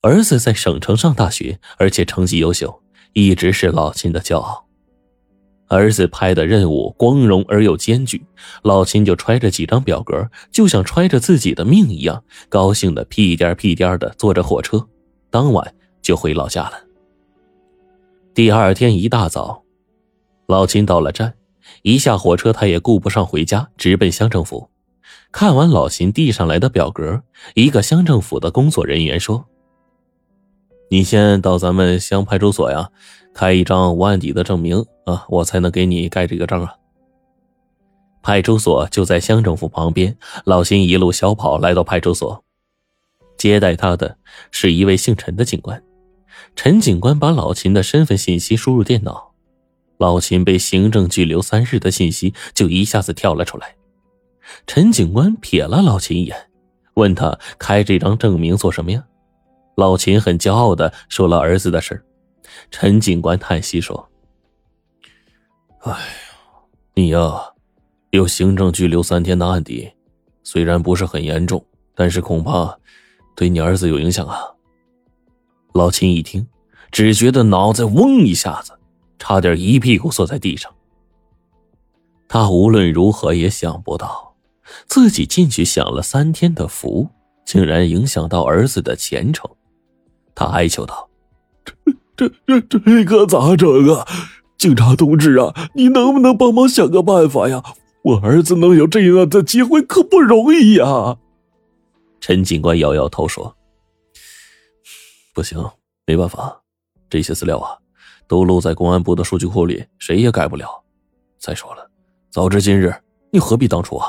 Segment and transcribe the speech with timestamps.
[0.00, 2.82] 儿子在省城上大学，而且成绩优秀，
[3.14, 4.64] 一直是老秦的骄傲。
[5.66, 8.24] 儿子派的任务光荣而又艰巨，
[8.62, 14.86] 老秦就揣着几张表格，就像揣着自己的命一样，高兴的屁颠屁颠的坐着火车，
[15.30, 16.74] 当晚就回老家了。
[18.34, 19.64] 第二天一大早，
[20.46, 21.34] 老秦到了站，
[21.82, 24.70] 一下火车他也顾不上回家，直奔乡政府。
[25.32, 27.20] 看完老秦递上来的表格，
[27.54, 29.44] 一个乡政府的工作人员说
[30.88, 32.90] ：“你先到咱们乡派出所呀。”
[33.34, 36.74] 开一张无案底的证明啊，我才能给你盖这个章啊。
[38.20, 42.42] 派出所就在乡政府旁边，老秦一路小跑来到派出所，
[43.36, 44.16] 接待他的
[44.50, 45.80] 是一位姓陈的警官。
[46.56, 49.32] 陈警官把老秦的身份信息输入电脑，
[49.98, 53.76] 老秦被行政拘留三日的信息就一下子跳了出来。
[54.66, 56.50] 陈警官瞥了老秦一眼，
[56.94, 59.04] 问他开这张证明做什么呀？
[59.78, 62.04] 老秦很骄傲的说了儿子的事
[62.68, 64.08] 陈警官叹息说
[65.82, 65.98] ：“哎呀，
[66.94, 67.40] 你呀，
[68.10, 69.88] 有行政拘留三天的案底，
[70.42, 72.76] 虽然不是很严重，但是恐怕
[73.36, 74.40] 对你儿子有影响啊。”
[75.74, 76.44] 老秦一听，
[76.90, 78.72] 只觉得脑袋嗡一下子，
[79.16, 80.74] 差点一屁股坐在地上。
[82.26, 84.34] 他无论如何也想不到，
[84.88, 87.08] 自己进去享了三天的福，
[87.46, 89.48] 竟然影响到儿子的前程。
[90.38, 91.10] 他哀求道。
[92.16, 94.06] 这这这这可咋整啊？
[94.56, 97.60] 警察同志啊，你能不能帮忙想个办法呀？
[98.02, 101.18] 我儿子能有这样的机会可不容易呀。
[102.20, 103.56] 陈警官摇摇头说
[105.34, 105.58] ：“不行，
[106.06, 106.62] 没办法，
[107.10, 107.76] 这些资料啊，
[108.28, 110.68] 都录在公安部的数据库里，谁也改不了。
[111.38, 111.90] 再说了，
[112.30, 112.94] 早知今日，
[113.32, 114.06] 你何必当初啊？”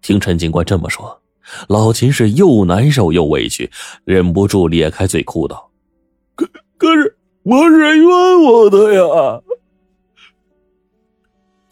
[0.00, 1.20] 听陈警官这么说，
[1.68, 3.70] 老秦是又难受又委屈，
[4.04, 5.70] 忍不住咧开嘴哭道。
[6.34, 9.40] 可可是我是冤枉的呀！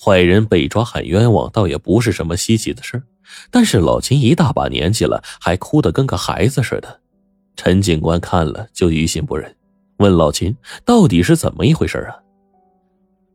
[0.00, 3.02] 坏人被抓喊冤枉，倒也不是什么稀奇的事
[3.50, 7.00] 但是老秦一大把年纪了，还哭得跟个孩子似的。
[7.56, 9.54] 陈警官看了就于心不忍，
[9.98, 12.16] 问老秦到底是怎么一回事啊？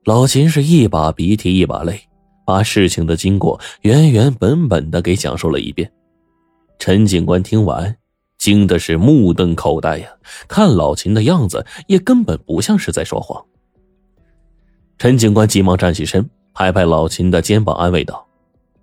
[0.06, 2.02] 老秦是一把鼻涕一把泪，
[2.46, 5.92] 把事情的经过原原本本的给讲述了一遍。
[6.82, 7.96] 陈警官听完。
[8.40, 10.10] 惊的是目瞪口呆呀！
[10.48, 13.40] 看老秦的样子，也根本不像是在说谎。
[14.98, 18.26] 陈警官急忙站起身，拍拍老秦的肩膀，安慰道：“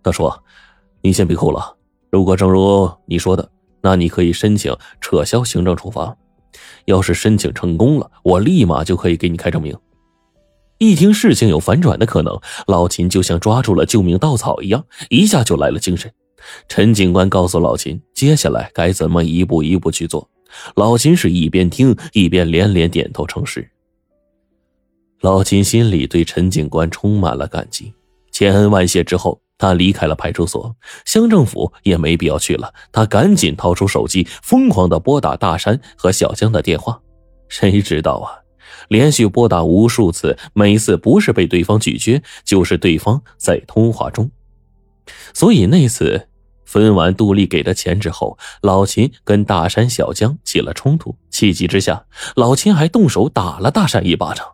[0.01, 0.45] 他说，
[1.03, 1.77] 你先别哭了。
[2.13, 3.51] 如果正如你说的，
[3.81, 6.17] 那你可以申请撤销行政处罚。
[6.85, 9.77] 要是申请成功了，我立马就可以给你开证明。”
[10.79, 16.09] 一听事情有反转的可能，老秦就像抓住了救命稻草一样，一下就来了精神。
[16.69, 20.29] 陈警官告诉老秦，接下来该怎么一步一步去做。
[20.77, 23.71] 老秦是一边听一边连连点头称是。
[25.21, 27.93] 老秦心里对陈警官充满了感激，
[28.31, 32.73] 千恩万谢之后，他离开了派出所，乡政府也没必要去了。
[32.93, 37.01] 他赶紧掏出手机，疯狂的拨打大山和小江的电话。
[37.49, 38.31] 谁知道啊，
[38.89, 44.31] 连续拨打无数次，每次不是被对方拒绝，就是对方在通话中。
[45.35, 46.28] 所以那次
[46.69, 51.17] 分完杜丽给的钱之后，老秦跟大山、小江起了冲突。
[51.31, 52.05] 气急之下，
[52.37, 54.47] 老秦还动手打了大山一巴掌。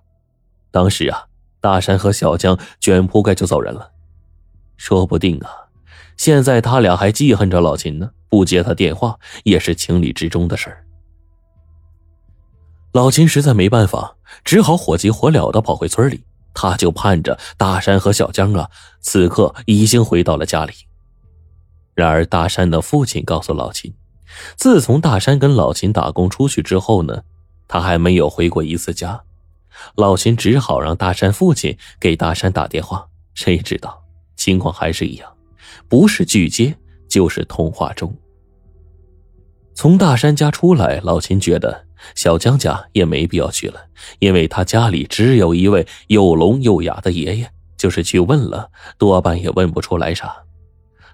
[0.71, 1.25] 当时啊，
[1.61, 3.91] 大山和小江卷铺盖就走人了。
[4.77, 5.51] 说不定啊，
[6.17, 10.85] 现在他俩还记恨着老秦呢，不接他电话也是情理之中的事儿。
[12.93, 14.15] 老秦实在没办法，
[14.45, 16.23] 只好火急火燎的跑回村里。
[16.55, 18.71] 他就盼着大山和小江啊，
[19.01, 20.73] 此刻已经回到了家里。
[21.95, 23.95] 然而，大山的父亲告诉老秦，
[24.57, 27.23] 自从大山跟老秦打工出去之后呢，
[27.69, 29.23] 他还没有回过一次家。
[29.97, 34.03] 老秦只好让大山父亲给大山打电话，谁知道
[34.37, 35.33] 情况还是一样，
[35.89, 36.77] 不是拒接
[37.09, 38.15] 就是通话中。
[39.75, 41.87] 从大山家出来，老秦觉得。
[42.15, 43.81] 小江家也没必要去了，
[44.19, 47.49] 因为他家里只有一位又聋又哑的爷爷，
[47.79, 50.37] 就是去问了，多半也问不出来啥。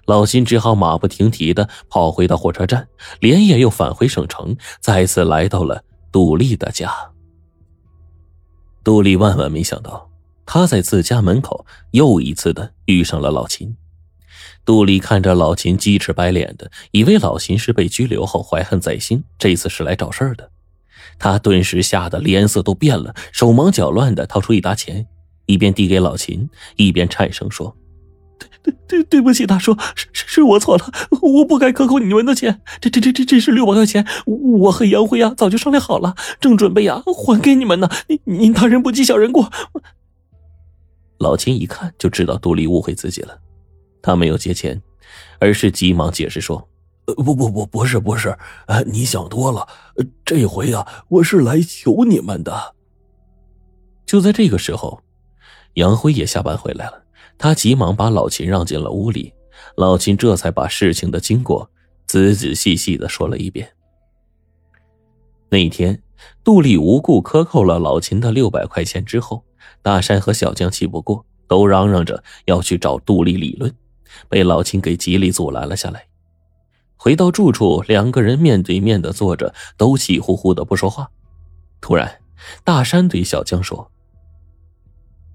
[0.05, 2.87] 老秦只好马不停蹄的跑回到火车站，
[3.19, 6.91] 连夜又返回省城，再次来到了杜丽的家。
[8.83, 10.09] 杜丽万万没想到，
[10.45, 13.75] 他在自家门口又一次的遇上了老秦。
[14.65, 20.49] 杜丽看着老秦鸡翅白脸的，以为老秦是被拘留后怀恨在心，这次是来找事儿的。
[21.17, 25.05] 他顿时吓得脸色都变了，手忙脚乱的掏出一沓钱，
[25.45, 27.75] 一边递给老秦，一边颤声说
[28.63, 30.91] ：“对对对不起，大叔，是是是我错了，
[31.21, 32.61] 我不该克扣你们的钱。
[32.79, 37.89] 这这这这这是六百块钱，我和杨辉呀早就商量好了，正准备呀还给你们呢。
[38.07, 39.51] 您您大人不计小人过。
[41.17, 43.37] 老秦一看就知道杜丽误会自己了，
[44.01, 44.81] 他没有结钱，
[45.39, 46.67] 而是急忙解释说
[47.05, 48.37] ：“呃，不不不，不是不是，
[48.67, 49.67] 呃，你想多了。
[50.25, 52.75] 这回啊，我是来求你们的。”
[54.05, 55.01] 就在这个时候，
[55.75, 57.03] 杨辉也下班回来了。
[57.37, 59.33] 他急忙把老秦让进了屋里，
[59.75, 61.69] 老秦这才把事情的经过
[62.05, 63.71] 仔仔细细的说了一遍。
[65.49, 66.01] 那一天，
[66.43, 69.43] 杜丽无故克扣了老秦的六百块钱之后，
[69.81, 73.73] 大山和小江气不过，都嚷嚷着要去找杜丽理论，
[74.29, 76.07] 被老秦给极力阻拦了下来。
[76.95, 81.09] 回到住处，两个人面对面的坐着，都气呼呼的不说话。
[81.81, 82.21] 突然，
[82.63, 83.91] 大山对小江说：“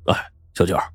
[0.07, 0.15] 哎，
[0.55, 0.91] 小娟儿。”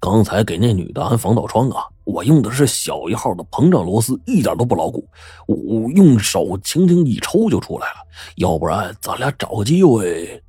[0.00, 5.06] 刚才给那女的安防盗窗啊，我用的是小一号的膨胀螺丝，一点都不牢固。
[5.46, 7.94] 我用手轻轻一抽就出来了。
[8.36, 10.42] 要不然咱俩找个机会。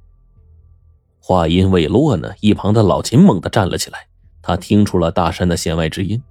[1.19, 4.07] 话音未落呢，一旁的老秦猛地站了起来。
[4.42, 6.22] 他听出了大山的弦外之音，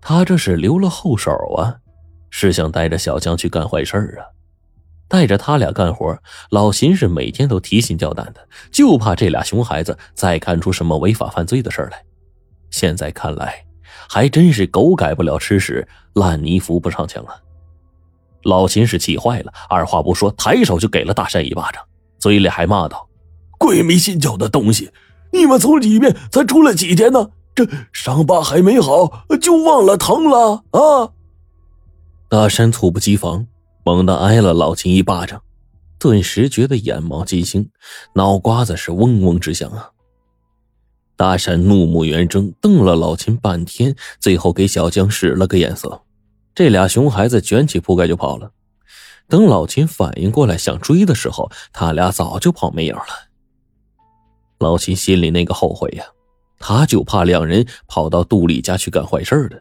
[0.00, 1.76] 他这是留了后手啊，
[2.30, 4.24] 是想带着小江去干坏事啊。
[5.08, 6.16] 带着他俩干活，
[6.50, 12.02] 老秦是每天都提心吊胆的，就怕这俩熊孩子再干出什么违法犯罪的事来。
[12.78, 13.64] 现在看来，
[14.08, 17.34] 还真是狗改不了吃屎，烂泥扶不上墙啊！
[18.44, 21.82] 老秦是气坏了，二话不说，抬手就给了大山一巴掌，
[22.20, 23.08] 嘴里还骂道
[23.58, 24.92] ：“鬼迷心窍的东西！
[25.32, 27.30] 你们从里面才出来几天呢？
[27.52, 31.10] 这伤疤还没好，就忘了疼了啊！”
[32.30, 33.44] 大山猝不及防，
[33.84, 35.42] 猛地挨了老秦一巴掌，
[35.98, 37.68] 顿时觉得眼冒金星，
[38.14, 39.90] 脑瓜子是嗡嗡直响啊！
[41.18, 46.00] 大山怒目圆睁，瞪了老秦半天，最后给小江使了个眼色。
[46.54, 48.52] 这俩熊孩子卷起铺盖就跑了。
[49.26, 53.02] 等老秦反应过来想追的时候，他俩早就跑没影了。
[54.60, 56.04] 老秦心里那个后悔呀，
[56.60, 59.60] 他就怕两人跑到杜丽家去干坏事的。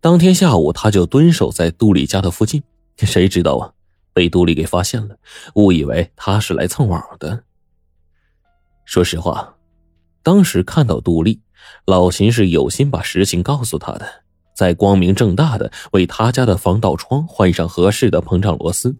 [0.00, 2.62] 当天下午，他就蹲守在杜丽家的附近，
[2.96, 3.70] 谁知道啊，
[4.14, 5.14] 被杜丽给发现了，
[5.56, 7.44] 误以为他是来蹭网的。
[8.86, 9.54] 说实话。
[10.24, 11.40] 当时看到杜丽，
[11.84, 14.06] 老秦是有心把实情告诉他的，
[14.56, 18.96] 在光明正大的为他家的防盗窗换上合适的膨胀螺丝。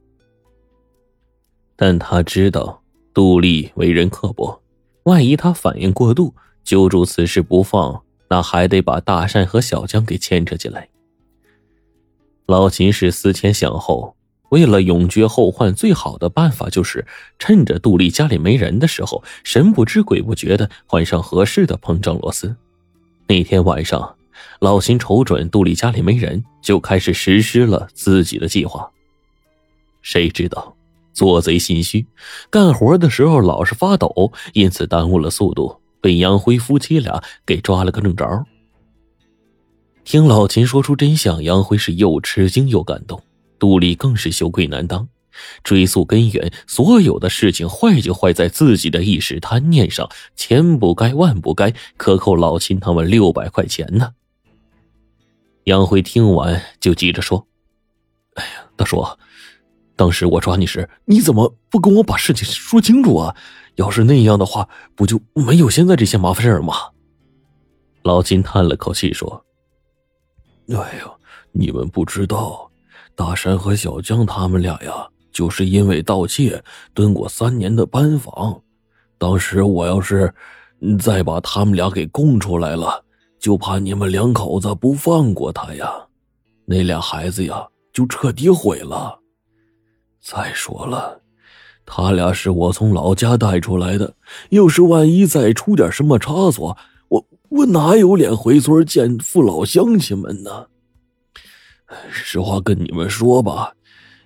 [1.76, 2.82] 但他知道
[3.12, 4.62] 杜丽为人刻薄，
[5.04, 10.88] 万一他反应过度，揪住此事不放，那还得把大善和小江给牵扯进来。
[12.46, 14.14] 老秦是思前想后。
[14.54, 17.04] 为了永绝后患，最好的办法就是
[17.40, 22.54] 趁着杜丽家里没人的时候，神不知鬼不觉的换上合适的膨胀螺丝。
[23.26, 24.14] 那天晚上，
[24.60, 28.88] 老秦瞅准杜丽家里没人，就开始实施了自己的计划。
[30.02, 30.76] 谁知道，
[31.12, 32.06] 做贼心虚，
[32.48, 38.44] 干活的时候老是发抖，因此耽误了速度，被杨辉夫妻俩给抓了个正着。
[40.04, 43.20] 听老秦说出真相，杨辉是又吃惊又感动。
[43.58, 45.08] 杜丽更是羞愧难当，
[45.62, 54.14] 追溯根源，所有的事情坏就坏在自己的一时贪念上，千不该万不该，克扣老秦他们六百块钱呢。
[55.64, 57.46] 杨辉听完就急着说
[58.36, 59.02] ：“哎呀，大叔，
[59.96, 63.34] 当时我抓你时，你怎么不跟我把事情说清楚啊？
[63.76, 66.74] 要是那样的话，不就没有现在这些麻烦事儿吗？”
[68.04, 69.46] 老秦叹了口气说
[70.68, 71.18] ：“哎呦，
[71.52, 72.70] 你们不知道。”
[73.16, 78.60] 大山和小江他们俩呀，就是因为盗窃蹲过三年的班房。
[79.18, 80.32] 当时我要是
[80.98, 83.04] 再把他们俩给供出来了，
[83.38, 85.92] 就怕你们两口子不放过他呀，
[86.64, 89.20] 那俩孩子呀就彻底毁了。
[90.20, 91.20] 再说了，
[91.86, 94.14] 他俩是我从老家带出来的，
[94.50, 96.76] 要是万一再出点什么差错，
[97.08, 100.66] 我我哪有脸回村见父老乡亲们呢？
[102.10, 103.74] 实话跟你们说吧，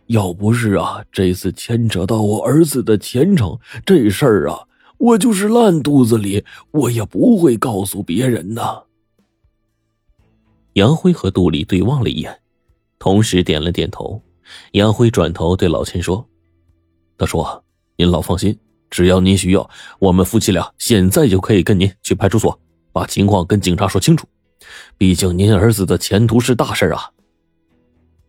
[0.06, 4.66] 要不是啊，这次牵扯到我儿子的前程，这事儿啊，
[4.98, 8.84] 我就是烂肚子里，我也不会告诉别人的。
[10.74, 12.40] 杨辉和杜丽对望了一眼，
[12.98, 14.22] 同时点了点头。
[14.72, 16.26] 杨辉转头对老秦说
[17.18, 17.44] ：“大叔，
[17.96, 18.58] 您老放心，
[18.88, 22.58] 只要您需要，我们夫妻俩现在就可以跟您去派出所，
[22.92, 24.26] 把情况跟警察说清楚。
[24.96, 27.10] 毕竟您儿子的前途是大事啊。”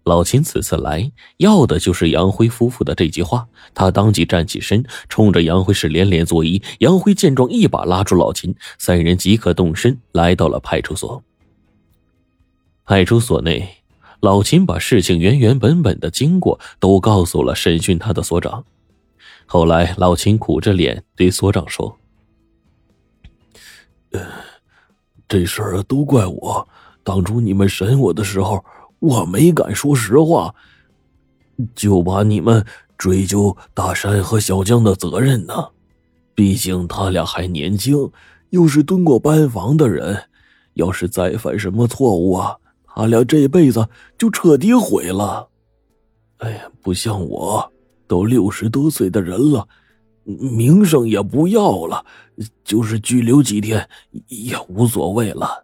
[0.10, 6.60] 老秦此次来要的就是杨辉夫妇的这句话，他当即站起身，冲着杨辉是连连作揖。
[6.80, 11.24] 杨辉见状，一把拉住老秦，三人即刻动身来到了派出所。
[12.86, 13.70] 派出所内，
[14.20, 18.66] 老秦把事情原原本本的经过都告诉了审讯他的所长。
[19.46, 21.96] 后来，老秦苦着脸对所长说
[25.30, 26.68] ：“这事儿都怪我，
[27.04, 28.66] 当初你们审我的时候，
[29.00, 30.54] 我没敢说实话，
[31.74, 32.66] 就把你们
[32.98, 35.54] 追究大山和小江的责任呢。
[36.36, 38.12] 毕竟他俩还年轻，
[38.50, 40.26] 又是蹲过班房的人，
[40.74, 43.88] 要是再犯什么错误啊，他俩这辈子
[44.18, 45.50] 就彻底毁了。
[46.38, 47.72] 哎呀，不像我。”
[48.10, 49.68] 都六十多岁的人了，
[50.24, 52.04] 名声也不要了，
[52.64, 53.88] 就是拘留几天
[54.30, 55.64] 也无所谓了。